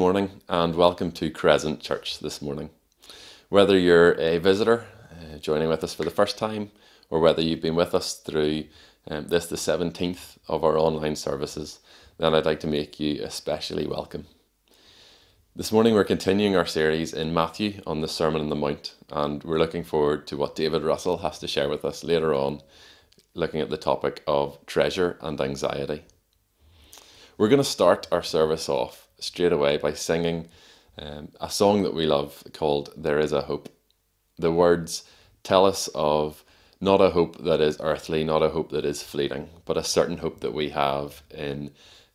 Morning 0.00 0.40
and 0.48 0.76
welcome 0.76 1.12
to 1.12 1.30
Crescent 1.30 1.80
Church 1.82 2.20
this 2.20 2.40
morning. 2.40 2.70
Whether 3.50 3.78
you're 3.78 4.12
a 4.12 4.38
visitor 4.38 4.86
uh, 5.12 5.36
joining 5.36 5.68
with 5.68 5.84
us 5.84 5.92
for 5.92 6.04
the 6.04 6.10
first 6.10 6.38
time 6.38 6.70
or 7.10 7.20
whether 7.20 7.42
you've 7.42 7.60
been 7.60 7.74
with 7.74 7.94
us 7.94 8.14
through 8.14 8.64
um, 9.10 9.26
this, 9.26 9.44
the 9.44 9.56
17th 9.56 10.38
of 10.48 10.64
our 10.64 10.78
online 10.78 11.16
services, 11.16 11.80
then 12.16 12.34
I'd 12.34 12.46
like 12.46 12.60
to 12.60 12.66
make 12.66 12.98
you 12.98 13.22
especially 13.22 13.86
welcome. 13.86 14.24
This 15.54 15.70
morning 15.70 15.92
we're 15.92 16.04
continuing 16.04 16.56
our 16.56 16.64
series 16.64 17.12
in 17.12 17.34
Matthew 17.34 17.82
on 17.86 18.00
the 18.00 18.08
Sermon 18.08 18.40
on 18.40 18.48
the 18.48 18.56
Mount, 18.56 18.94
and 19.10 19.44
we're 19.44 19.58
looking 19.58 19.84
forward 19.84 20.26
to 20.28 20.38
what 20.38 20.56
David 20.56 20.82
Russell 20.82 21.18
has 21.18 21.38
to 21.40 21.46
share 21.46 21.68
with 21.68 21.84
us 21.84 22.02
later 22.02 22.32
on, 22.32 22.62
looking 23.34 23.60
at 23.60 23.68
the 23.68 23.76
topic 23.76 24.22
of 24.26 24.64
treasure 24.64 25.18
and 25.20 25.38
anxiety. 25.42 26.04
We're 27.36 27.48
going 27.48 27.58
to 27.58 27.64
start 27.64 28.08
our 28.10 28.22
service 28.22 28.66
off 28.66 29.09
straight 29.20 29.52
away 29.52 29.76
by 29.76 29.92
singing 29.92 30.48
um, 30.98 31.28
a 31.40 31.50
song 31.50 31.82
that 31.82 31.94
we 31.94 32.06
love 32.06 32.42
called 32.52 32.92
There 32.96 33.18
Is 33.18 33.32
a 33.32 33.42
Hope. 33.42 33.68
The 34.38 34.52
words 34.52 35.04
tell 35.42 35.66
us 35.66 35.88
of 35.94 36.44
not 36.80 37.00
a 37.00 37.10
hope 37.10 37.42
that 37.44 37.60
is 37.60 37.76
earthly, 37.80 38.24
not 38.24 38.42
a 38.42 38.48
hope 38.48 38.70
that 38.70 38.84
is 38.84 39.02
fleeting, 39.02 39.48
but 39.64 39.76
a 39.76 39.84
certain 39.84 40.18
hope 40.18 40.40
that 40.40 40.54
we 40.54 40.70
have 40.70 41.22
in 41.30 41.70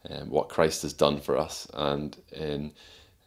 um, 0.09 0.29
what 0.29 0.49
Christ 0.49 0.81
has 0.81 0.93
done 0.93 1.19
for 1.19 1.37
us 1.37 1.67
and 1.73 2.17
in 2.31 2.71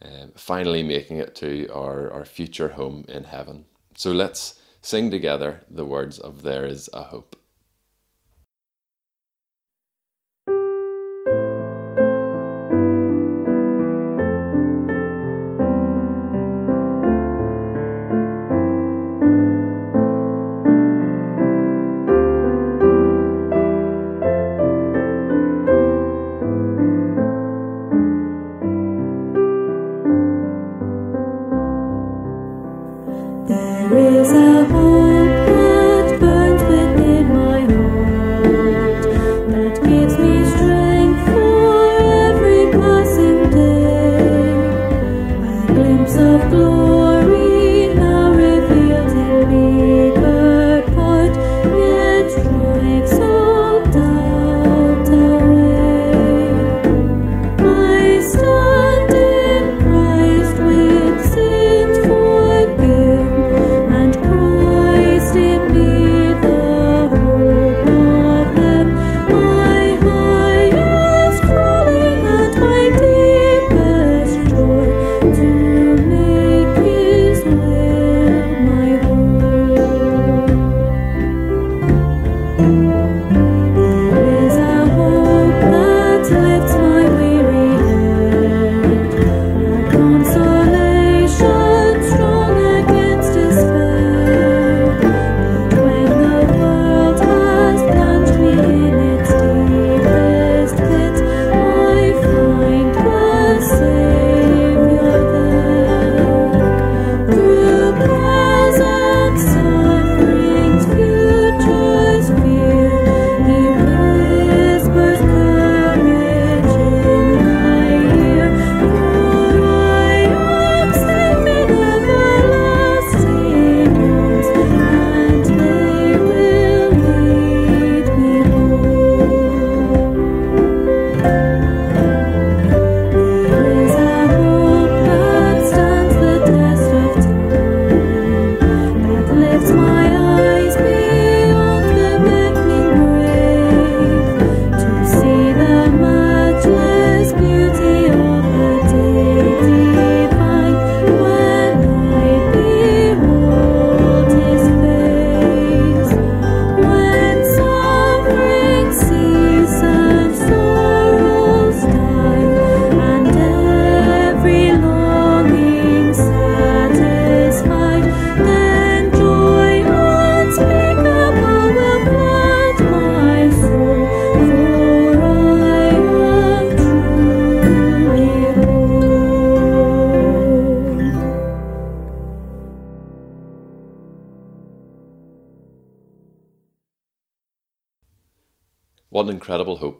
um, 0.01 0.31
finally 0.35 0.83
making 0.83 1.17
it 1.17 1.35
to 1.35 1.69
our, 1.73 2.11
our 2.11 2.25
future 2.25 2.69
home 2.69 3.05
in 3.07 3.23
heaven. 3.23 3.65
So 3.95 4.11
let's 4.11 4.59
sing 4.81 5.11
together 5.11 5.61
the 5.69 5.85
words 5.85 6.19
of 6.19 6.43
There 6.43 6.65
Is 6.65 6.89
a 6.93 7.03
Hope. 7.03 7.35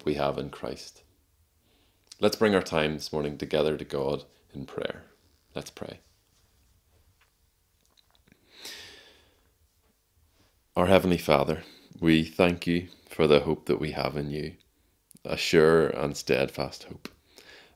We 0.09 0.15
have 0.15 0.39
in 0.39 0.49
Christ. 0.49 1.03
Let's 2.19 2.35
bring 2.35 2.55
our 2.55 2.63
time 2.63 2.95
this 2.95 3.13
morning 3.13 3.37
together 3.37 3.77
to 3.77 3.85
God 3.85 4.23
in 4.55 4.65
prayer. 4.65 5.03
Let's 5.53 5.69
pray. 5.69 5.99
Our 10.75 10.87
Heavenly 10.87 11.19
Father, 11.19 11.61
we 11.99 12.23
thank 12.23 12.65
you 12.65 12.87
for 13.07 13.27
the 13.27 13.41
hope 13.41 13.67
that 13.67 13.79
we 13.79 13.91
have 13.91 14.17
in 14.17 14.31
you, 14.31 14.53
a 15.23 15.37
sure 15.37 15.89
and 15.89 16.17
steadfast 16.17 16.85
hope, 16.85 17.09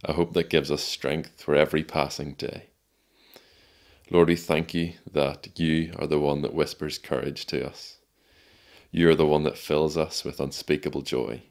a 0.04 0.14
hope 0.14 0.34
that 0.34 0.50
gives 0.50 0.72
us 0.72 0.82
strength 0.82 1.40
for 1.40 1.54
every 1.54 1.84
passing 1.84 2.34
day. 2.34 2.64
Lord, 4.10 4.30
we 4.30 4.36
thank 4.36 4.74
you 4.74 4.94
that 5.12 5.60
you 5.60 5.94
are 6.00 6.08
the 6.08 6.18
one 6.18 6.42
that 6.42 6.56
whispers 6.56 6.98
courage 6.98 7.46
to 7.46 7.64
us. 7.64 7.98
You're 8.90 9.14
the 9.14 9.28
one 9.28 9.44
that 9.44 9.56
fills 9.56 9.98
us 9.98 10.26
with 10.26 10.40
unspeakable 10.40 11.04
joy. 11.04 11.44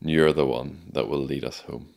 You're 0.00 0.32
the 0.32 0.46
one 0.46 0.82
that 0.92 1.08
will 1.08 1.18
lead 1.18 1.44
us 1.44 1.62
home. 1.62 1.88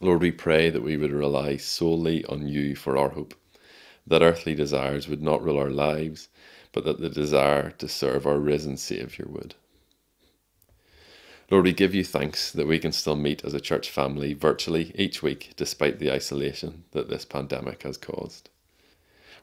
Lord, 0.00 0.20
we 0.20 0.32
pray 0.32 0.68
that 0.68 0.82
we 0.82 0.96
would 0.96 1.12
rely 1.12 1.56
solely 1.56 2.24
on 2.24 2.48
you 2.48 2.74
for 2.74 2.98
our 2.98 3.10
hope, 3.10 3.34
that 4.04 4.20
earthly 4.20 4.56
desires 4.56 5.06
would 5.06 5.22
not 5.22 5.40
rule 5.42 5.58
our 5.58 5.70
lives, 5.70 6.28
but 6.72 6.84
that 6.84 7.00
the 7.00 7.08
desire 7.08 7.70
to 7.70 7.88
serve 7.88 8.26
our 8.26 8.40
risen 8.40 8.76
Saviour 8.76 9.28
would. 9.30 9.54
Lord, 11.52 11.66
we 11.66 11.72
give 11.72 11.94
you 11.94 12.02
thanks 12.02 12.50
that 12.50 12.66
we 12.66 12.80
can 12.80 12.90
still 12.90 13.16
meet 13.16 13.44
as 13.44 13.54
a 13.54 13.60
church 13.60 13.90
family 13.90 14.34
virtually 14.34 14.90
each 14.96 15.22
week 15.22 15.52
despite 15.56 16.00
the 16.00 16.10
isolation 16.10 16.82
that 16.90 17.08
this 17.08 17.24
pandemic 17.24 17.84
has 17.84 17.96
caused. 17.96 18.50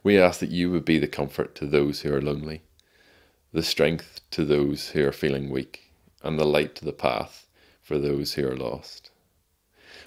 We 0.02 0.18
ask 0.18 0.40
that 0.40 0.50
you 0.50 0.70
would 0.72 0.84
be 0.84 0.98
the 0.98 1.08
comfort 1.08 1.54
to 1.54 1.66
those 1.66 2.02
who 2.02 2.12
are 2.14 2.20
lonely, 2.20 2.60
the 3.52 3.62
strength 3.62 4.20
to 4.32 4.44
those 4.44 4.90
who 4.90 5.06
are 5.06 5.12
feeling 5.12 5.48
weak, 5.48 5.90
and 6.22 6.38
the 6.38 6.44
light 6.44 6.74
to 6.74 6.84
the 6.84 6.92
path 6.92 7.45
for 7.86 8.00
those 8.00 8.34
who 8.34 8.44
are 8.44 8.56
lost. 8.56 9.12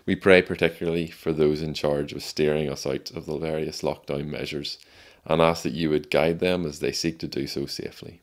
We 0.06 0.18
pray 0.18 0.42
particularly 0.42 1.08
for 1.08 1.32
those 1.32 1.62
in 1.62 1.74
charge 1.74 2.12
of 2.12 2.22
steering 2.22 2.70
us 2.70 2.86
out 2.86 3.10
of 3.12 3.26
the 3.26 3.38
various 3.38 3.84
lockdown 3.84 4.26
measures 4.28 4.80
and 5.26 5.42
ask 5.42 5.64
that 5.64 5.72
you 5.72 5.90
would 5.90 6.12
guide 6.12 6.40
them 6.40 6.66
as 6.66 6.80
they 6.80 6.92
seek 6.92 7.20
to 7.20 7.28
do 7.28 7.48
so 7.48 7.66
safely. 7.66 8.20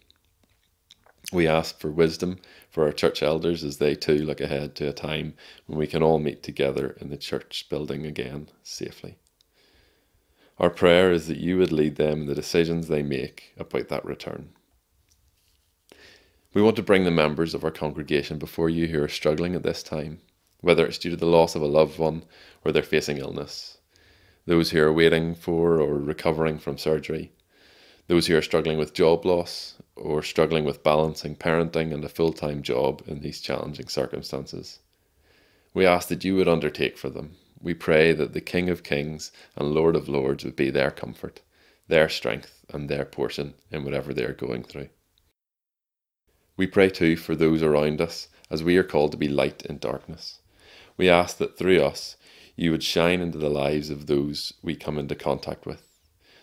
We 1.32 1.48
ask 1.48 1.80
for 1.80 1.90
wisdom 1.90 2.38
for 2.68 2.84
our 2.84 2.92
church 2.92 3.22
elders 3.22 3.64
as 3.64 3.78
they 3.78 3.94
too 3.94 4.18
look 4.18 4.42
ahead 4.42 4.74
to 4.76 4.90
a 4.90 4.92
time 4.92 5.32
when 5.64 5.78
we 5.78 5.86
can 5.86 6.02
all 6.02 6.18
meet 6.18 6.42
together 6.42 6.94
in 7.00 7.08
the 7.08 7.16
church 7.16 7.66
building 7.70 8.04
again 8.04 8.50
safely. 8.62 9.16
Our 10.58 10.70
prayer 10.70 11.12
is 11.12 11.28
that 11.28 11.38
you 11.38 11.56
would 11.56 11.72
lead 11.72 11.96
them 11.96 12.22
in 12.22 12.26
the 12.26 12.34
decisions 12.34 12.88
they 12.88 13.02
make 13.02 13.54
about 13.56 13.88
that 13.88 14.04
return. 14.04 14.50
We 16.56 16.62
want 16.62 16.76
to 16.76 16.82
bring 16.82 17.04
the 17.04 17.10
members 17.10 17.52
of 17.52 17.64
our 17.64 17.70
congregation 17.70 18.38
before 18.38 18.70
you 18.70 18.86
who 18.86 19.02
are 19.02 19.08
struggling 19.08 19.54
at 19.54 19.62
this 19.62 19.82
time, 19.82 20.22
whether 20.62 20.86
it's 20.86 20.96
due 20.96 21.10
to 21.10 21.16
the 21.16 21.26
loss 21.26 21.54
of 21.54 21.60
a 21.60 21.66
loved 21.66 21.98
one 21.98 22.24
or 22.64 22.72
they're 22.72 22.82
facing 22.82 23.18
illness, 23.18 23.76
those 24.46 24.70
who 24.70 24.80
are 24.80 24.90
waiting 24.90 25.34
for 25.34 25.78
or 25.78 25.98
recovering 25.98 26.58
from 26.58 26.78
surgery, 26.78 27.30
those 28.06 28.26
who 28.26 28.38
are 28.38 28.40
struggling 28.40 28.78
with 28.78 28.94
job 28.94 29.26
loss 29.26 29.74
or 29.96 30.22
struggling 30.22 30.64
with 30.64 30.82
balancing 30.82 31.36
parenting 31.36 31.92
and 31.92 32.02
a 32.02 32.08
full 32.08 32.32
time 32.32 32.62
job 32.62 33.02
in 33.06 33.20
these 33.20 33.42
challenging 33.42 33.88
circumstances. 33.88 34.78
We 35.74 35.84
ask 35.84 36.08
that 36.08 36.24
you 36.24 36.36
would 36.36 36.48
undertake 36.48 36.96
for 36.96 37.10
them. 37.10 37.36
We 37.60 37.74
pray 37.74 38.14
that 38.14 38.32
the 38.32 38.40
King 38.40 38.70
of 38.70 38.82
Kings 38.82 39.30
and 39.56 39.74
Lord 39.74 39.94
of 39.94 40.08
Lords 40.08 40.42
would 40.42 40.56
be 40.56 40.70
their 40.70 40.90
comfort, 40.90 41.42
their 41.86 42.08
strength, 42.08 42.64
and 42.72 42.88
their 42.88 43.04
portion 43.04 43.52
in 43.70 43.84
whatever 43.84 44.14
they 44.14 44.24
are 44.24 44.32
going 44.32 44.62
through. 44.62 44.88
We 46.56 46.66
pray 46.66 46.88
too 46.88 47.16
for 47.16 47.36
those 47.36 47.62
around 47.62 48.00
us 48.00 48.28
as 48.50 48.62
we 48.62 48.76
are 48.76 48.84
called 48.84 49.12
to 49.12 49.18
be 49.18 49.28
light 49.28 49.64
in 49.66 49.78
darkness. 49.78 50.40
We 50.96 51.08
ask 51.08 51.36
that 51.38 51.58
through 51.58 51.82
us 51.82 52.16
you 52.54 52.70
would 52.70 52.82
shine 52.82 53.20
into 53.20 53.36
the 53.36 53.50
lives 53.50 53.90
of 53.90 54.06
those 54.06 54.54
we 54.62 54.74
come 54.74 54.98
into 54.98 55.14
contact 55.14 55.66
with, 55.66 55.82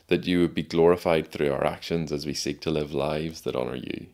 that 0.07 0.27
you 0.27 0.41
would 0.41 0.53
be 0.53 0.61
glorified 0.61 1.31
through 1.31 1.51
our 1.51 1.65
actions 1.65 2.11
as 2.11 2.25
we 2.25 2.33
seek 2.35 2.61
to 2.61 2.69
live 2.69 2.93
lives 2.93 3.41
that 3.41 3.55
honour 3.55 3.75
you. 3.75 4.07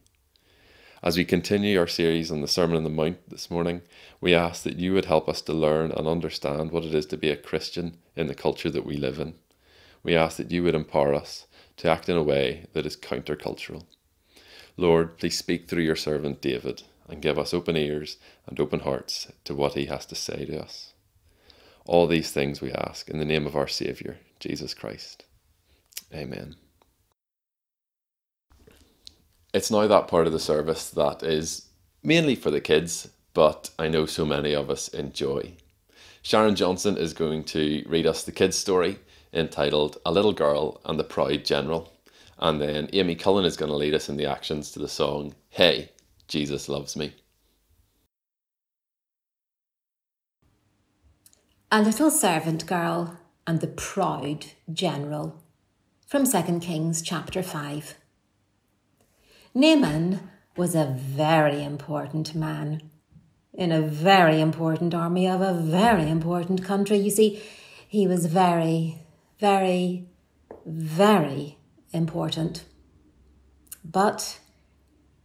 As 1.03 1.17
we 1.17 1.25
continue 1.25 1.79
our 1.79 1.87
series 1.87 2.31
on 2.31 2.41
the 2.41 2.47
Sermon 2.47 2.77
on 2.77 2.83
the 2.83 2.89
Mount 2.89 3.29
this 3.29 3.51
morning, 3.51 3.81
we 4.21 4.33
ask 4.33 4.63
that 4.63 4.79
you 4.79 4.93
would 4.93 5.05
help 5.05 5.27
us 5.27 5.41
to 5.43 5.53
learn 5.53 5.91
and 5.91 6.07
understand 6.07 6.71
what 6.71 6.83
it 6.85 6.93
is 6.93 7.05
to 7.07 7.17
be 7.17 7.29
a 7.29 7.37
Christian 7.37 7.97
in 8.15 8.27
the 8.27 8.35
culture 8.35 8.69
that 8.69 8.85
we 8.85 8.95
live 8.95 9.19
in. 9.19 9.35
We 10.03 10.15
ask 10.15 10.37
that 10.37 10.51
you 10.51 10.63
would 10.63 10.75
empower 10.75 11.13
us 11.13 11.47
to 11.77 11.89
act 11.89 12.07
in 12.07 12.17
a 12.17 12.23
way 12.23 12.67
that 12.73 12.85
is 12.85 12.97
countercultural. 12.97 13.83
Lord, 14.79 15.17
please 15.17 15.37
speak 15.37 15.67
through 15.67 15.83
your 15.83 15.97
servant 15.97 16.39
David 16.39 16.83
and 17.09 17.21
give 17.21 17.37
us 17.37 17.53
open 17.53 17.75
ears 17.75 18.15
and 18.47 18.57
open 18.61 18.79
hearts 18.79 19.29
to 19.43 19.53
what 19.53 19.73
he 19.73 19.87
has 19.87 20.05
to 20.05 20.15
say 20.15 20.45
to 20.45 20.61
us. 20.61 20.93
All 21.85 22.07
these 22.07 22.31
things 22.31 22.61
we 22.61 22.71
ask 22.71 23.09
in 23.09 23.19
the 23.19 23.25
name 23.25 23.45
of 23.45 23.57
our 23.57 23.67
Saviour, 23.67 24.19
Jesus 24.39 24.73
Christ. 24.73 25.25
Amen. 26.13 26.55
It's 29.53 29.69
now 29.69 29.85
that 29.85 30.07
part 30.07 30.27
of 30.27 30.31
the 30.31 30.39
service 30.39 30.89
that 30.91 31.23
is 31.23 31.67
mainly 32.01 32.35
for 32.35 32.49
the 32.49 32.61
kids, 32.61 33.09
but 33.33 33.71
I 33.77 33.89
know 33.89 34.05
so 34.05 34.25
many 34.25 34.53
of 34.53 34.69
us 34.69 34.87
enjoy. 34.87 35.57
Sharon 36.21 36.55
Johnson 36.55 36.95
is 36.95 37.13
going 37.13 37.43
to 37.45 37.83
read 37.85 38.07
us 38.07 38.23
the 38.23 38.31
kids' 38.31 38.57
story 38.57 38.99
entitled 39.33 39.97
A 40.05 40.11
Little 40.13 40.31
Girl 40.31 40.79
and 40.85 40.97
the 40.97 41.03
Proud 41.03 41.43
General. 41.43 41.91
And 42.39 42.61
then 42.61 42.89
Amy 42.93 43.15
Cullen 43.15 43.43
is 43.43 43.57
going 43.57 43.69
to 43.69 43.75
lead 43.75 43.93
us 43.93 44.07
in 44.07 44.15
the 44.15 44.25
actions 44.25 44.71
to 44.71 44.79
the 44.79 44.87
song 44.87 45.35
Hey, 45.49 45.91
Jesus 46.27 46.69
Loves 46.69 46.95
Me. 46.95 47.13
A 51.69 51.81
little 51.81 52.09
servant 52.09 52.65
girl 52.65 53.19
and 53.45 53.59
the 53.59 53.67
proud 53.67 54.45
general. 54.71 55.43
From 56.07 56.25
2 56.25 56.59
Kings 56.59 57.01
chapter 57.01 57.43
5. 57.43 57.95
Naaman 59.53 60.31
was 60.55 60.73
a 60.75 60.95
very 60.97 61.63
important 61.63 62.33
man 62.33 62.81
in 63.53 63.71
a 63.73 63.81
very 63.81 64.39
important 64.39 64.95
army 64.95 65.27
of 65.27 65.41
a 65.41 65.53
very 65.53 66.09
important 66.09 66.63
country. 66.63 66.97
You 66.97 67.11
see, 67.11 67.43
he 67.87 68.07
was 68.07 68.27
very, 68.27 69.01
very, 69.39 70.07
very 70.65 71.58
important. 71.91 72.65
But 73.83 74.39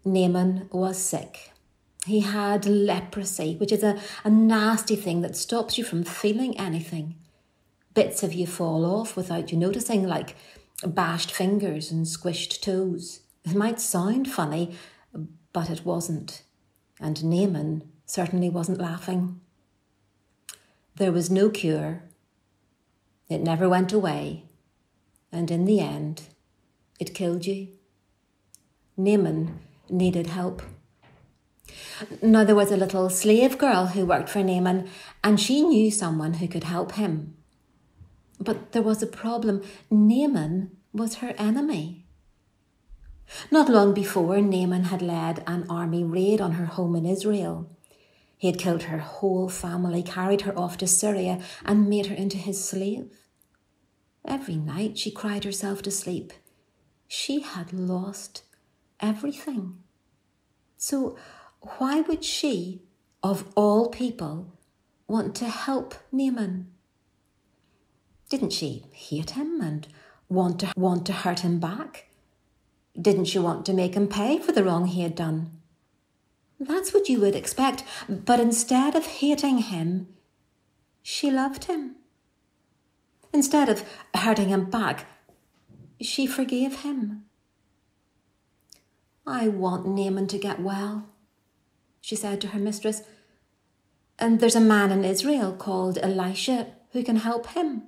Naaman 0.04 0.68
was 0.72 0.98
sick. 0.98 1.52
He 2.06 2.20
had 2.20 2.66
leprosy, 2.66 3.56
which 3.56 3.72
is 3.72 3.82
a, 3.82 3.98
a 4.24 4.30
nasty 4.30 4.96
thing 4.96 5.22
that 5.22 5.36
stops 5.36 5.78
you 5.78 5.84
from 5.84 6.04
feeling 6.04 6.58
anything. 6.58 7.16
Bits 7.94 8.22
of 8.22 8.34
you 8.34 8.46
fall 8.46 8.84
off 8.84 9.16
without 9.16 9.50
you 9.50 9.58
noticing, 9.58 10.06
like 10.06 10.36
bashed 10.86 11.32
fingers 11.32 11.90
and 11.90 12.04
squished 12.04 12.60
toes. 12.60 13.20
It 13.44 13.54
might 13.54 13.80
sound 13.80 14.30
funny, 14.30 14.74
but 15.52 15.70
it 15.70 15.84
wasn't. 15.84 16.42
And 17.00 17.24
Naaman 17.24 17.90
certainly 18.06 18.50
wasn't 18.50 18.80
laughing. 18.80 19.40
There 20.96 21.12
was 21.12 21.30
no 21.30 21.48
cure. 21.48 22.02
It 23.28 23.40
never 23.40 23.68
went 23.68 23.92
away. 23.92 24.44
And 25.32 25.50
in 25.50 25.64
the 25.64 25.80
end, 25.80 26.22
it 26.98 27.14
killed 27.14 27.46
you. 27.46 27.68
Naaman 28.96 29.58
needed 29.88 30.28
help. 30.28 30.62
Now, 32.22 32.44
there 32.44 32.54
was 32.54 32.70
a 32.70 32.76
little 32.76 33.08
slave 33.10 33.58
girl 33.58 33.86
who 33.86 34.06
worked 34.06 34.28
for 34.28 34.42
Naaman, 34.42 34.88
and 35.22 35.40
she 35.40 35.62
knew 35.62 35.90
someone 35.90 36.34
who 36.34 36.48
could 36.48 36.64
help 36.64 36.92
him. 36.92 37.36
But 38.40 38.72
there 38.72 38.82
was 38.82 39.02
a 39.02 39.06
problem. 39.06 39.62
Naaman 39.90 40.76
was 40.92 41.16
her 41.16 41.34
enemy. 41.38 42.06
Not 43.50 43.68
long 43.68 43.94
before, 43.94 44.40
Naaman 44.40 44.84
had 44.84 45.02
led 45.02 45.42
an 45.46 45.66
army 45.68 46.04
raid 46.04 46.40
on 46.40 46.52
her 46.52 46.66
home 46.66 46.94
in 46.94 47.06
Israel. 47.06 47.70
He 48.36 48.48
had 48.48 48.58
killed 48.58 48.84
her 48.84 48.98
whole 48.98 49.48
family, 49.48 50.02
carried 50.02 50.42
her 50.42 50.56
off 50.58 50.76
to 50.78 50.86
Syria, 50.86 51.40
and 51.64 51.88
made 51.88 52.06
her 52.06 52.14
into 52.14 52.36
his 52.36 52.62
slave. 52.62 53.10
Every 54.26 54.56
night 54.56 54.98
she 54.98 55.10
cried 55.10 55.44
herself 55.44 55.82
to 55.82 55.90
sleep. 55.90 56.32
She 57.08 57.40
had 57.40 57.72
lost 57.72 58.42
everything. 59.00 59.78
So, 60.76 61.16
why 61.78 62.00
would 62.00 62.24
she, 62.24 62.82
of 63.22 63.50
all 63.54 63.88
people, 63.88 64.52
want 65.06 65.34
to 65.36 65.48
help 65.48 65.94
Naaman? 66.12 66.70
Didn't 68.28 68.52
she 68.52 68.86
hate 68.92 69.30
him 69.30 69.60
and 69.60 69.86
want 70.28 70.60
to 70.60 70.72
want 70.76 71.06
to 71.06 71.12
hurt 71.12 71.40
him 71.40 71.58
back? 71.60 72.08
Didn't 73.00 73.26
she 73.26 73.38
want 73.38 73.66
to 73.66 73.72
make 73.72 73.94
him 73.94 74.08
pay 74.08 74.38
for 74.38 74.52
the 74.52 74.64
wrong 74.64 74.86
he 74.86 75.02
had 75.02 75.14
done? 75.14 75.50
That's 76.60 76.94
what 76.94 77.08
you 77.08 77.20
would 77.20 77.34
expect, 77.34 77.84
but 78.08 78.40
instead 78.40 78.94
of 78.94 79.06
hating 79.06 79.58
him, 79.58 80.08
she 81.02 81.30
loved 81.30 81.64
him. 81.64 81.96
Instead 83.32 83.68
of 83.68 83.84
hurting 84.14 84.48
him 84.48 84.70
back, 84.70 85.06
she 86.00 86.26
forgave 86.26 86.82
him. 86.82 87.24
I 89.26 89.48
want 89.48 89.86
Naaman 89.86 90.26
to 90.28 90.38
get 90.38 90.60
well, 90.60 91.08
she 92.00 92.14
said 92.14 92.40
to 92.42 92.48
her 92.48 92.58
mistress. 92.58 93.02
And 94.18 94.38
there's 94.38 94.54
a 94.54 94.60
man 94.60 94.92
in 94.92 95.04
Israel 95.04 95.52
called 95.52 95.98
Elisha 95.98 96.68
who 96.92 97.02
can 97.02 97.16
help 97.16 97.48
him. 97.48 97.84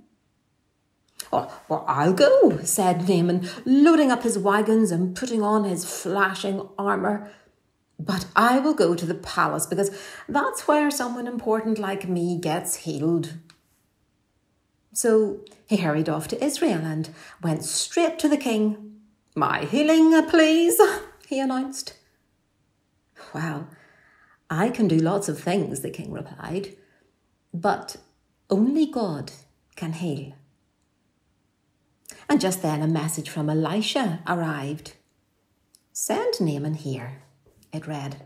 Oh, 1.33 1.61
well, 1.69 1.85
I'll 1.87 2.13
go, 2.13 2.59
said 2.63 3.09
Naaman, 3.09 3.49
loading 3.65 4.11
up 4.11 4.23
his 4.23 4.39
wagons 4.39 4.91
and 4.91 5.17
putting 5.17 5.43
on 5.43 5.65
his 5.65 5.85
flashing 5.85 6.69
armour. 6.79 7.31
But 7.99 8.27
I 8.37 8.59
will 8.59 8.75
go 8.75 8.95
to 8.95 9.07
the 9.07 9.15
palace 9.15 9.67
because 9.67 9.91
that's 10.29 10.69
where 10.69 10.91
someone 10.91 11.27
important 11.27 11.79
like 11.79 12.09
me 12.09 12.39
gets 12.39 12.77
healed. 12.77 13.35
So 14.97 15.41
he 15.67 15.77
hurried 15.77 16.09
off 16.09 16.27
to 16.29 16.43
Israel 16.43 16.81
and 16.83 17.11
went 17.43 17.65
straight 17.65 18.19
to 18.21 18.31
the 18.31 18.39
king. 18.39 19.03
My 19.35 19.67
healing, 19.67 20.27
please, 20.27 20.81
he 21.29 21.39
announced. 21.39 21.93
Well, 23.35 23.69
I 24.49 24.71
can 24.71 24.89
do 24.89 24.97
lots 24.97 25.29
of 25.29 25.39
things, 25.39 25.83
the 25.83 25.91
king 25.91 26.13
replied, 26.13 26.77
but 27.53 27.97
only 28.49 28.87
God 28.87 29.33
can 29.75 29.93
heal. 29.93 30.33
And 32.27 32.41
just 32.41 32.63
then 32.63 32.81
a 32.81 32.89
message 32.89 33.29
from 33.29 33.51
Elisha 33.51 34.21
arrived. 34.27 34.95
Send 35.93 36.41
Naaman 36.41 36.73
here, 36.73 37.21
it 37.71 37.87
read. 37.87 38.23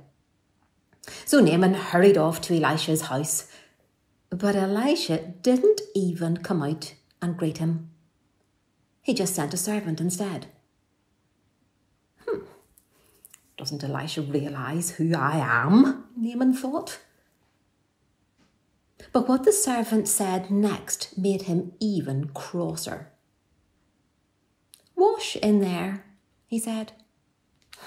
So 1.25 1.41
Naaman 1.41 1.75
hurried 1.75 2.17
off 2.17 2.41
to 2.43 2.55
Elisha's 2.55 3.03
house, 3.03 3.50
but 4.31 4.55
Elisha 4.55 5.19
didn't 5.43 5.81
even 5.95 6.39
come 6.39 6.63
out 6.63 6.95
and 7.21 7.37
greet 7.37 7.59
him. 7.59 7.91
He 9.03 9.13
just 9.13 9.35
sent 9.35 9.55
a 9.55 9.57
servant 9.57 10.01
instead. 10.01 10.47
Hmm. 12.27 12.43
Doesn't 13.57 13.83
Elisha 13.85 14.23
realise 14.23 14.91
who 14.91 15.15
I 15.15 15.37
am? 15.39 16.05
Naaman 16.17 16.55
thought. 16.55 17.01
But 19.13 19.29
what 19.29 19.45
the 19.45 19.53
servant 19.53 20.07
said 20.07 20.51
next 20.51 21.19
made 21.19 21.43
him 21.43 21.73
even 21.81 22.29
crosser. 22.29 23.11
Wash 24.95 25.35
in 25.37 25.61
there, 25.61 26.05
he 26.47 26.59
said. 26.59 26.93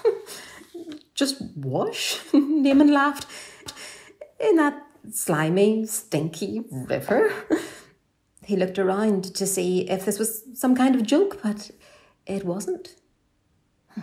Just 1.14 1.40
wash? 1.56 2.20
Naaman 2.32 2.92
laughed. 2.92 3.26
In 4.40 4.56
that 4.56 4.83
slimy, 5.10 5.86
stinky 5.86 6.62
river? 6.70 7.32
He 8.44 8.56
looked 8.56 8.78
around 8.78 9.34
to 9.36 9.46
see 9.46 9.88
if 9.88 10.04
this 10.04 10.18
was 10.18 10.42
some 10.54 10.76
kind 10.76 10.94
of 10.94 11.02
joke, 11.06 11.40
but 11.42 11.70
it 12.26 12.44
wasn't. 12.44 12.94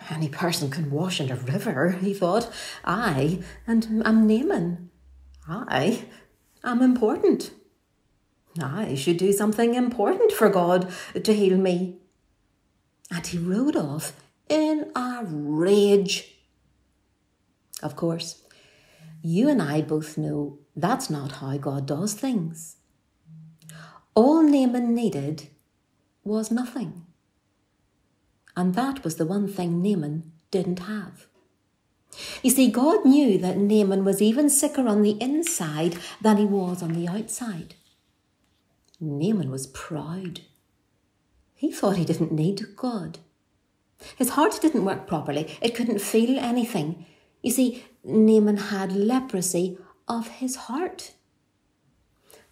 Any 0.09 0.29
person 0.29 0.71
can 0.71 0.89
wash 0.89 1.19
in 1.19 1.31
a 1.31 1.35
river, 1.35 1.91
he 1.91 2.13
thought. 2.13 2.51
I, 2.83 3.41
and 3.67 4.01
I'm 4.05 4.25
Naaman. 4.25 4.89
I 5.47 6.05
am 6.63 6.81
important. 6.81 7.51
I 8.61 8.95
should 8.95 9.17
do 9.17 9.31
something 9.31 9.75
important 9.75 10.31
for 10.31 10.49
God 10.49 10.91
to 11.21 11.33
heal 11.33 11.57
me. 11.57 11.97
And 13.09 13.25
he 13.27 13.37
rode 13.37 13.75
off 13.75 14.13
in 14.49 14.91
a 14.95 15.23
rage. 15.23 16.35
Of 17.83 17.95
course, 17.95 18.40
you 19.21 19.49
and 19.49 19.61
I 19.61 19.81
both 19.81 20.17
know 20.17 20.59
that's 20.75 21.09
not 21.09 21.33
how 21.33 21.57
God 21.57 21.85
does 21.85 22.13
things. 22.13 22.77
All 24.15 24.43
Naaman 24.43 24.93
needed 24.93 25.49
was 26.23 26.51
nothing. 26.51 27.05
And 28.55 28.75
that 28.75 29.03
was 29.03 29.15
the 29.15 29.25
one 29.25 29.47
thing 29.47 29.81
Naaman 29.81 30.31
didn't 30.49 30.79
have. 30.79 31.27
You 32.43 32.49
see, 32.49 32.69
God 32.69 33.05
knew 33.05 33.37
that 33.37 33.57
Naaman 33.57 34.03
was 34.03 34.21
even 34.21 34.49
sicker 34.49 34.87
on 34.87 35.01
the 35.01 35.17
inside 35.21 35.97
than 36.21 36.37
he 36.37 36.45
was 36.45 36.83
on 36.83 36.93
the 36.93 37.07
outside. 37.07 37.75
Naaman 38.99 39.49
was 39.49 39.67
proud. 39.67 40.41
He 41.55 41.71
thought 41.71 41.97
he 41.97 42.05
didn't 42.05 42.31
need 42.31 42.75
God. 42.75 43.19
His 44.17 44.29
heart 44.31 44.59
didn't 44.61 44.85
work 44.85 45.07
properly, 45.07 45.57
it 45.61 45.75
couldn't 45.75 46.01
feel 46.01 46.39
anything. 46.39 47.05
You 47.41 47.51
see, 47.51 47.83
Naaman 48.03 48.57
had 48.57 48.91
leprosy 48.91 49.77
of 50.07 50.27
his 50.27 50.55
heart. 50.55 51.13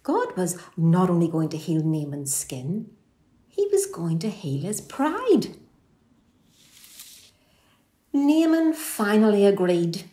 God 0.02 0.36
was 0.36 0.58
not 0.76 1.10
only 1.10 1.28
going 1.28 1.50
to 1.50 1.56
heal 1.56 1.82
Naaman's 1.82 2.34
skin, 2.34 2.90
he 3.48 3.68
was 3.70 3.86
going 3.86 4.18
to 4.20 4.30
heal 4.30 4.62
his 4.62 4.80
pride. 4.80 5.56
Naaman 8.12 8.72
finally 8.72 9.46
agreed 9.46 10.04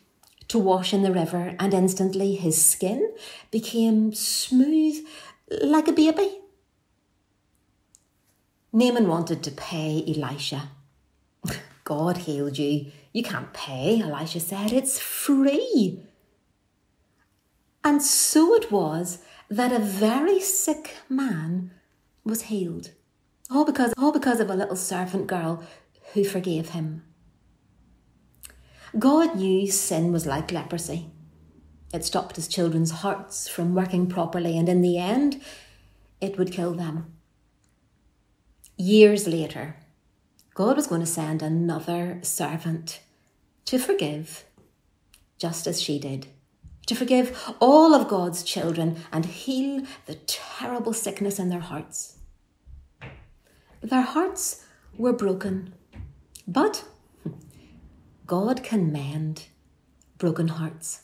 to 0.50 0.60
wash 0.60 0.94
in 0.94 1.04
the 1.04 1.12
river, 1.12 1.56
and 1.60 1.74
instantly 1.74 2.36
his 2.36 2.64
skin 2.64 3.14
became 3.52 4.14
smooth 4.14 5.06
like 5.62 5.88
a 5.88 5.94
baby. 5.94 6.40
Naaman 8.72 9.08
wanted 9.08 9.44
to 9.44 9.52
pay 9.52 10.04
Elisha. 10.08 10.70
God 11.84 12.18
healed 12.18 12.58
you. 12.58 12.92
You 13.14 13.24
can't 13.24 13.54
pay, 13.54 14.02
Elisha 14.02 14.40
said. 14.40 14.72
It's 14.72 15.00
free. 15.00 16.04
And 17.84 18.02
so 18.02 18.54
it 18.56 18.72
was 18.72 19.20
that 19.50 19.72
a 19.72 19.80
very 19.80 20.40
sick 20.40 20.96
man 21.10 21.72
was 22.24 22.44
healed. 22.44 22.92
All 23.50 23.66
because, 23.66 23.94
all 23.98 24.12
because 24.12 24.40
of 24.40 24.50
a 24.50 24.56
little 24.56 24.76
servant 24.76 25.28
girl 25.28 25.64
who 26.14 26.24
forgave 26.24 26.70
him. 26.70 27.04
God 29.00 29.36
knew 29.36 29.70
sin 29.72 30.12
was 30.12 30.26
like 30.26 30.52
leprosy. 30.52 31.12
It 31.94 32.04
stopped 32.04 32.36
his 32.36 32.48
children's 32.48 32.92
hearts 32.92 33.48
from 33.48 33.74
working 33.74 34.08
properly, 34.08 34.58
and 34.58 34.68
in 34.68 34.82
the 34.82 34.98
end, 34.98 35.42
it 36.20 36.38
would 36.38 36.52
kill 36.52 36.74
them. 36.74 37.14
Years 38.78 39.28
later, 39.28 39.78
God 40.58 40.76
was 40.76 40.88
going 40.88 41.02
to 41.02 41.06
send 41.06 41.44
another 41.44 42.18
servant 42.24 43.02
to 43.66 43.78
forgive, 43.78 44.44
just 45.38 45.68
as 45.68 45.80
she 45.80 46.00
did 46.00 46.26
to 46.88 46.96
forgive 46.96 47.54
all 47.60 47.94
of 47.94 48.08
God's 48.08 48.42
children 48.42 48.96
and 49.12 49.24
heal 49.24 49.86
the 50.08 50.16
terrible 50.16 50.94
sickness 50.94 51.38
in 51.38 51.50
their 51.50 51.60
hearts. 51.60 52.18
Their 53.82 54.02
hearts 54.02 54.66
were 54.98 55.14
broken, 55.14 55.76
but 56.48 56.86
God 58.26 58.64
can 58.64 58.92
mend 58.92 59.44
broken 60.18 60.48
hearts. 60.48 61.02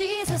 Wish 0.00 0.28
we 0.28 0.33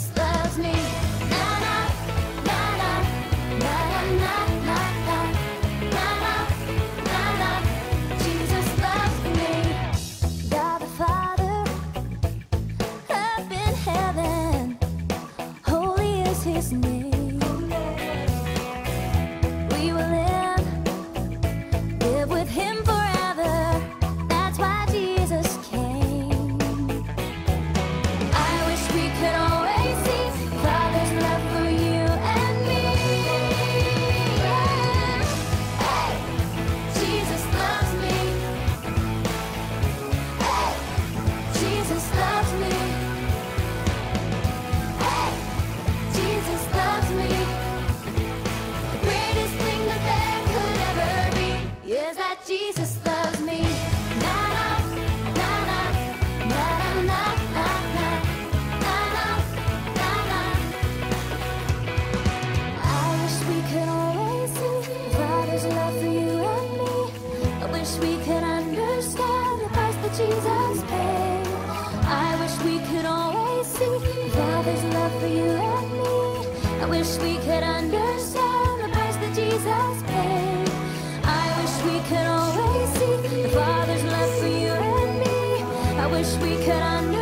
wish 86.14 86.36
we 86.36 86.54
could 86.64 86.68
understand. 86.70 87.13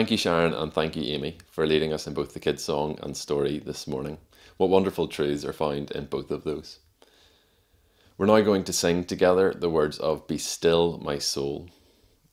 Thank 0.00 0.12
you, 0.12 0.16
Sharon, 0.16 0.54
and 0.54 0.72
thank 0.72 0.96
you, 0.96 1.02
Amy, 1.12 1.36
for 1.50 1.66
leading 1.66 1.92
us 1.92 2.06
in 2.06 2.14
both 2.14 2.32
the 2.32 2.40
kids' 2.40 2.64
song 2.64 2.98
and 3.02 3.14
story 3.14 3.58
this 3.58 3.86
morning. 3.86 4.16
What 4.56 4.70
wonderful 4.70 5.08
truths 5.08 5.44
are 5.44 5.52
found 5.52 5.90
in 5.90 6.06
both 6.06 6.30
of 6.30 6.42
those. 6.42 6.78
We're 8.16 8.24
now 8.24 8.40
going 8.40 8.64
to 8.64 8.72
sing 8.72 9.04
together 9.04 9.52
the 9.52 9.68
words 9.68 9.98
of 9.98 10.26
Be 10.26 10.38
Still, 10.38 10.96
My 11.04 11.18
Soul, 11.18 11.68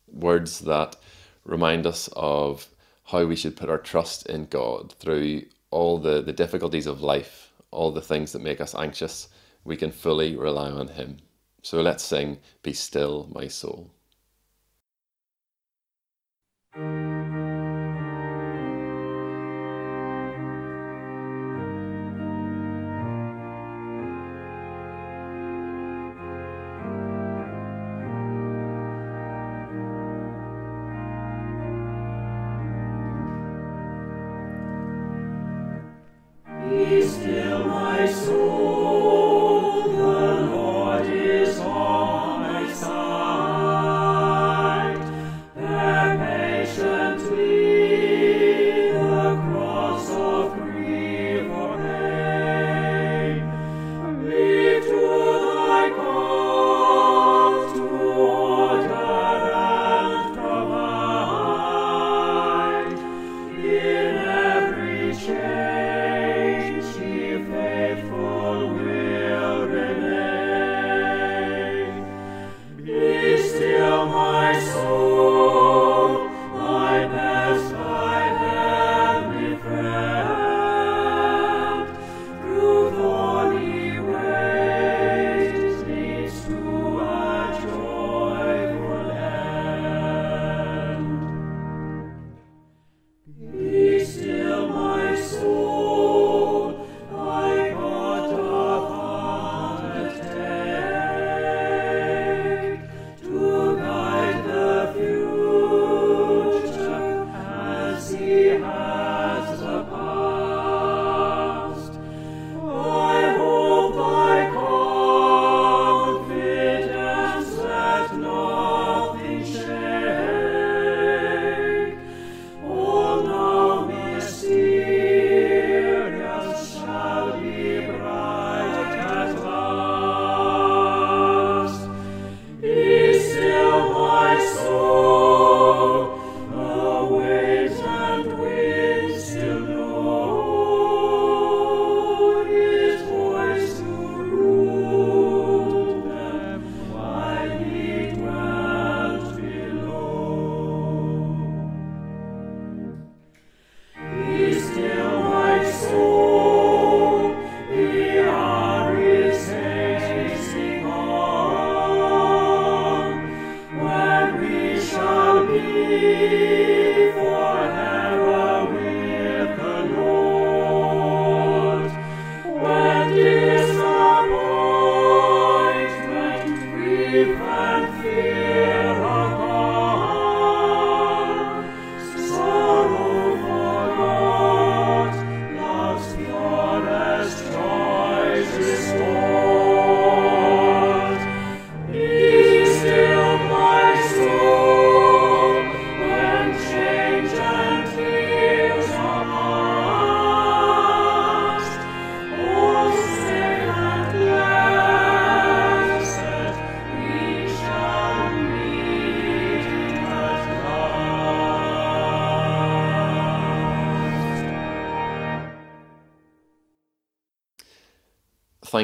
words 0.08 0.60
that 0.60 0.96
remind 1.44 1.86
us 1.86 2.08
of 2.14 2.70
how 3.08 3.26
we 3.26 3.36
should 3.36 3.58
put 3.58 3.70
our 3.70 3.80
trust 3.80 4.28
in 4.28 4.46
God 4.46 4.94
through 4.94 5.42
all 5.70 5.98
the, 5.98 6.22
the 6.22 6.32
difficulties 6.32 6.88
of 6.88 7.02
life, 7.02 7.52
all 7.72 7.92
the 7.92 8.00
things 8.00 8.32
that 8.32 8.42
make 8.42 8.62
us 8.62 8.76
anxious. 8.76 9.28
We 9.66 9.76
can 9.76 9.92
fully 9.92 10.38
rely 10.38 10.72
on 10.72 10.88
Him. 10.88 11.18
So 11.64 11.82
let's 11.82 12.06
sing, 12.06 12.38
Be 12.64 12.72
Still, 12.72 13.30
My 13.36 13.50
Soul. 13.50 13.92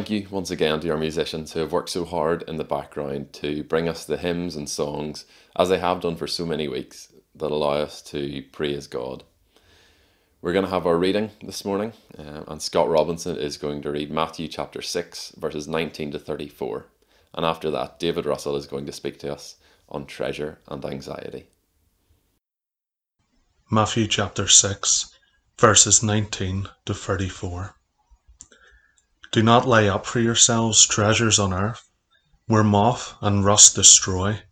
Thank 0.04 0.22
you 0.22 0.28
once 0.32 0.52
again 0.52 0.82
to 0.82 0.90
our 0.90 0.98
musicians 0.98 1.54
who 1.54 1.62
have 1.62 1.72
worked 1.72 1.88
so 1.88 2.04
hard 2.04 2.44
in 2.46 2.58
the 2.58 2.64
background 2.66 3.32
to 3.32 3.64
bring 3.64 3.88
us 3.88 4.04
the 4.04 4.18
hymns 4.18 4.54
and 4.54 4.70
songs, 4.70 5.24
as 5.56 5.70
they 5.70 5.80
have 5.80 6.02
done 6.02 6.18
for 6.18 6.28
so 6.28 6.46
many 6.46 6.68
weeks, 6.68 7.14
that 7.34 7.52
allow 7.52 7.76
us 7.76 8.02
to 8.02 8.44
praise 8.52 8.86
God. 8.86 9.24
We're 10.42 10.52
going 10.52 10.66
to 10.66 10.72
have 10.72 10.86
our 10.86 10.98
reading 10.98 11.32
this 11.42 11.64
morning, 11.64 11.94
uh, 12.20 12.44
and 12.50 12.62
Scott 12.62 12.90
Robinson 12.90 13.38
is 13.38 13.56
going 13.56 13.82
to 13.84 13.92
read 13.92 14.12
Matthew 14.12 14.50
chapter 14.50 14.82
6, 14.82 15.36
verses 15.38 15.70
19 15.70 16.12
to 16.12 16.20
34. 16.20 16.86
And 17.34 17.46
after 17.46 17.72
that, 17.72 17.98
David 17.98 18.26
Russell 18.26 18.58
is 18.58 18.68
going 18.68 18.86
to 18.88 18.92
speak 18.92 19.20
to 19.20 19.32
us 19.32 19.56
on 19.88 20.06
treasure 20.06 20.60
and 20.68 20.84
anxiety. 20.84 21.48
Matthew 23.72 24.08
chapter 24.08 24.50
6, 24.50 25.18
verses 25.58 26.04
19 26.04 26.68
to 26.88 26.94
34. 26.94 27.78
Do 29.34 29.42
not 29.42 29.68
lay 29.68 29.90
up 29.90 30.06
for 30.06 30.20
yourselves 30.20 30.86
treasures 30.86 31.40
on 31.40 31.54
earth, 31.54 31.90
where 32.46 32.64
moth 32.64 33.16
and 33.20 33.44
rust 33.44 33.74
destroy, 33.74 34.44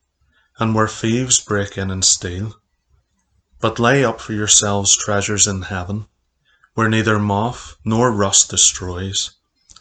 and 0.57 0.73
where 0.73 0.87
thieves 0.87 1.39
break 1.39 1.77
in 1.77 1.91
and 1.91 2.03
steal. 2.03 2.55
But 3.59 3.77
lay 3.77 4.03
up 4.03 4.19
for 4.19 4.33
yourselves 4.33 4.97
treasures 4.97 5.45
in 5.45 5.61
heaven, 5.61 6.07
where 6.73 6.89
neither 6.89 7.19
moth 7.19 7.75
nor 7.85 8.11
rust 8.11 8.49
destroys, 8.49 9.29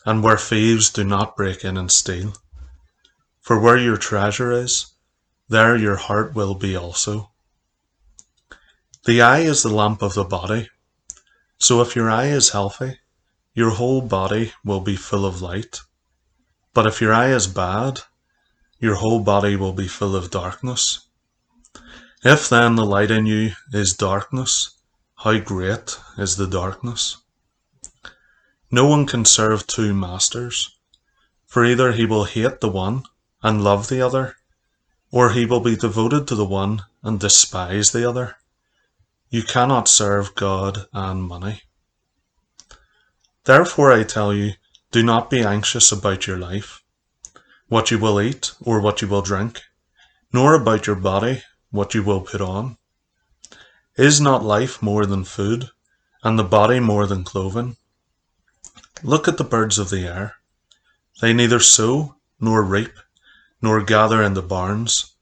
and 0.05 0.23
where 0.23 0.37
thieves 0.37 0.91
do 0.91 1.03
not 1.03 1.35
break 1.35 1.65
in 1.65 1.79
and 1.79 1.91
steal. 1.91 2.35
For 3.41 3.59
where 3.59 3.79
your 3.79 3.97
treasure 3.97 4.53
is, 4.53 4.93
there 5.49 5.79
your 5.79 5.97
heart 5.97 6.35
will 6.35 6.55
be 6.55 6.77
also. 6.77 7.31
The 9.07 9.23
eye 9.23 9.41
is 9.41 9.63
the 9.63 9.71
lamp 9.71 10.03
of 10.03 10.13
the 10.13 10.25
body. 10.25 10.69
So 11.59 11.81
if 11.81 11.97
your 11.97 12.11
eye 12.11 12.27
is 12.27 12.51
healthy, 12.51 13.00
your 13.55 13.71
whole 13.71 14.01
body 14.01 14.53
will 14.65 14.81
be 14.81 14.97
full 14.97 15.27
of 15.27 15.43
light. 15.43 15.81
But 16.73 16.87
if 16.87 17.01
your 17.01 17.13
eye 17.13 17.33
is 17.33 17.47
bad, 17.47 18.01
your 18.79 18.95
whole 18.97 19.21
body 19.21 19.57
will 19.57 19.73
be 19.73 19.89
full 19.89 20.15
of 20.15 20.31
darkness. 20.31 21.07
If 22.25 22.49
then 22.49 22.77
the 22.77 22.85
light 22.85 23.11
in 23.11 23.27
you 23.27 23.53
is 23.73 23.95
darkness, 23.95 24.71
how 25.17 25.39
great 25.39 25.99
is 26.17 26.37
the 26.37 26.47
darkness? 26.47 27.17
No 28.71 28.87
one 28.87 29.07
can 29.07 29.25
serve 29.25 29.67
two 29.67 29.93
masters, 29.93 30.79
for 31.47 31.65
either 31.65 31.93
he 31.93 32.07
will 32.07 32.25
hate 32.25 32.61
the 32.61 32.69
one 32.69 33.05
and 33.43 33.65
love 33.65 33.89
the 33.89 34.01
other, 34.01 34.37
or 35.11 35.31
he 35.31 35.45
will 35.45 35.61
be 35.61 35.77
devoted 35.77 36.29
to 36.29 36.35
the 36.35 36.45
one 36.45 36.83
and 37.03 37.19
despise 37.19 37.91
the 37.91 38.09
other. 38.09 38.37
You 39.29 39.43
cannot 39.43 39.89
serve 39.89 40.35
God 40.35 40.87
and 40.93 41.23
money. 41.23 41.63
Therefore 43.45 43.93
I 43.93 44.03
tell 44.03 44.35
you, 44.35 44.53
do 44.91 45.03
not 45.03 45.31
be 45.31 45.43
anxious 45.43 45.93
about 45.93 46.27
your 46.27 46.37
life, 46.37 46.83
what 47.69 47.91
you 47.91 47.99
will 47.99 48.21
eat 48.21 48.53
or 48.61 48.81
what 48.81 49.01
you 49.01 49.09
will 49.09 49.23
drink, 49.23 49.63
nor 50.33 50.55
about 50.55 50.87
your 50.87 50.97
body, 50.97 51.43
what 51.71 51.95
you 51.95 52.03
will 52.03 52.21
put 52.21 52.41
on. 52.41 52.77
Is 53.97 54.21
not 54.21 54.45
life 54.45 54.83
more 54.83 55.07
than 55.07 55.25
food, 55.25 55.71
and 56.23 56.39
the 56.39 56.45
body 56.45 56.81
more 56.81 57.07
than 57.07 57.25
clothing? 57.25 57.77
Look 59.03 59.27
at 59.27 59.39
the 59.39 59.45
birds 59.45 59.79
of 59.79 59.91
the 59.91 60.07
air. 60.07 60.35
They 61.21 61.33
neither 61.33 61.61
sow, 61.61 62.17
nor 62.39 62.63
reap, 62.63 62.93
nor 63.63 63.83
gather 63.83 64.23
in 64.23 64.35
the 64.35 64.43
barns, 64.43 65.15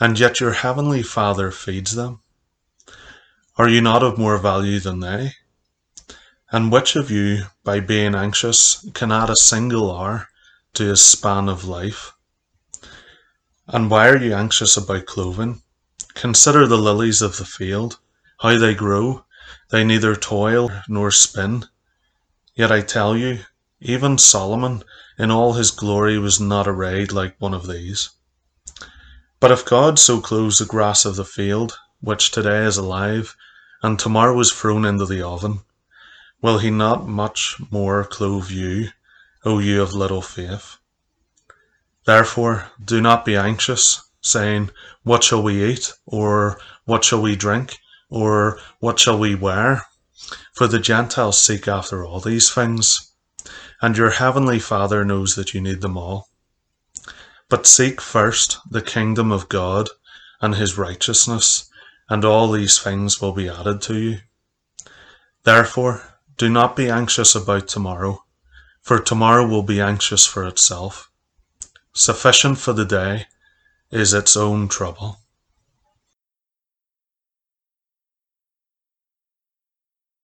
and 0.00 0.18
yet 0.18 0.40
your 0.40 0.52
heavenly 0.52 1.02
Father 1.02 1.50
feeds 1.50 1.94
them. 1.94 2.20
Are 3.56 3.68
you 3.68 3.80
not 3.80 4.02
of 4.02 4.18
more 4.18 4.38
value 4.38 4.80
than 4.80 5.00
they? 5.00 5.34
And 6.54 6.70
which 6.70 6.96
of 6.96 7.10
you, 7.10 7.44
by 7.64 7.80
being 7.80 8.14
anxious, 8.14 8.86
can 8.92 9.10
add 9.10 9.30
a 9.30 9.36
single 9.36 9.90
hour 9.90 10.28
to 10.74 10.84
his 10.84 11.02
span 11.02 11.48
of 11.48 11.64
life? 11.64 12.12
And 13.66 13.90
why 13.90 14.10
are 14.10 14.18
you 14.18 14.34
anxious 14.34 14.76
about 14.76 15.06
clothing? 15.06 15.62
Consider 16.12 16.66
the 16.66 16.76
lilies 16.76 17.22
of 17.22 17.38
the 17.38 17.46
field, 17.46 17.98
how 18.40 18.58
they 18.58 18.74
grow. 18.74 19.24
They 19.70 19.82
neither 19.82 20.14
toil 20.14 20.70
nor 20.88 21.10
spin. 21.10 21.64
Yet 22.54 22.70
I 22.70 22.82
tell 22.82 23.16
you, 23.16 23.38
even 23.80 24.18
Solomon 24.18 24.84
in 25.18 25.30
all 25.30 25.54
his 25.54 25.70
glory 25.70 26.18
was 26.18 26.38
not 26.38 26.68
arrayed 26.68 27.12
like 27.12 27.34
one 27.38 27.54
of 27.54 27.66
these. 27.66 28.10
But 29.40 29.52
if 29.52 29.64
God 29.64 29.98
so 29.98 30.20
clothes 30.20 30.58
the 30.58 30.66
grass 30.66 31.06
of 31.06 31.16
the 31.16 31.24
field, 31.24 31.78
which 32.02 32.30
today 32.30 32.66
is 32.66 32.76
alive, 32.76 33.34
and 33.82 33.98
tomorrow 33.98 34.38
is 34.38 34.52
thrown 34.52 34.84
into 34.84 35.06
the 35.06 35.22
oven, 35.22 35.60
Will 36.42 36.58
he 36.58 36.72
not 36.72 37.06
much 37.06 37.56
more 37.70 38.02
clothe 38.02 38.50
you, 38.50 38.88
O 39.44 39.60
you 39.60 39.80
of 39.80 39.94
little 39.94 40.22
faith? 40.22 40.76
Therefore 42.04 42.66
do 42.84 43.00
not 43.00 43.24
be 43.24 43.36
anxious, 43.36 44.02
saying, 44.20 44.70
What 45.04 45.22
shall 45.22 45.40
we 45.40 45.64
eat? 45.64 45.92
or 46.04 46.58
What 46.84 47.04
shall 47.04 47.22
we 47.22 47.36
drink? 47.36 47.78
or 48.10 48.58
What 48.80 48.98
shall 48.98 49.16
we 49.16 49.36
wear? 49.36 49.86
For 50.52 50.66
the 50.66 50.80
Gentiles 50.80 51.38
seek 51.38 51.68
after 51.68 52.04
all 52.04 52.18
these 52.18 52.50
things, 52.50 53.12
and 53.80 53.96
your 53.96 54.10
heavenly 54.10 54.58
Father 54.58 55.04
knows 55.04 55.36
that 55.36 55.54
you 55.54 55.60
need 55.60 55.80
them 55.80 55.96
all. 55.96 56.28
But 57.48 57.68
seek 57.68 58.00
first 58.00 58.58
the 58.68 58.82
kingdom 58.82 59.30
of 59.30 59.48
God 59.48 59.90
and 60.40 60.56
his 60.56 60.76
righteousness, 60.76 61.70
and 62.08 62.24
all 62.24 62.50
these 62.50 62.80
things 62.80 63.20
will 63.20 63.32
be 63.32 63.48
added 63.48 63.80
to 63.82 63.96
you. 63.96 64.18
Therefore, 65.44 66.11
do 66.36 66.48
not 66.48 66.76
be 66.76 66.90
anxious 66.90 67.34
about 67.34 67.68
tomorrow, 67.68 68.24
for 68.80 68.98
tomorrow 68.98 69.46
will 69.46 69.62
be 69.62 69.80
anxious 69.80 70.26
for 70.26 70.46
itself. 70.46 71.10
Sufficient 71.92 72.58
for 72.58 72.72
the 72.72 72.84
day 72.84 73.26
is 73.90 74.14
its 74.14 74.36
own 74.36 74.68
trouble. 74.68 75.18